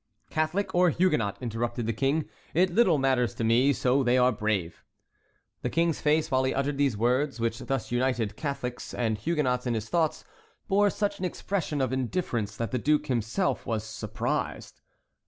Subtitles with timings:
[0.31, 4.83] "Catholic or Huguenot," interrupted the King, "it little matters to me, so they are brave."
[5.61, 9.75] The King's face while he uttered these words, which thus united Catholics and Huguenots in
[9.75, 10.25] his thoughts,
[10.67, 14.81] bore such an expression of indifference that the duke himself was surprised.